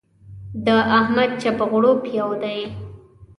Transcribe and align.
د 0.65 0.67
احمد 0.99 1.29
چپ 1.41 1.57
و 1.61 1.65
غړوپ 1.71 2.01
يو 2.19 2.29
دی. 2.43 2.59